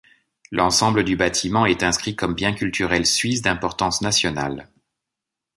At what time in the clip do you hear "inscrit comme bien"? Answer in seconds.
1.83-2.53